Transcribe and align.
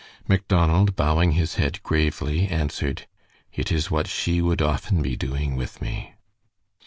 Macdonald, 0.27 0.95
bowing 0.95 1.33
his 1.33 1.57
head 1.61 1.79
gravely, 1.83 2.47
answered: 2.47 3.05
"It 3.53 3.71
is 3.71 3.91
what 3.91 4.07
she 4.07 4.41
would 4.41 4.59
often 4.59 5.03
be 5.03 5.15
doing 5.15 5.55
with 5.55 5.79
me." 5.79 6.15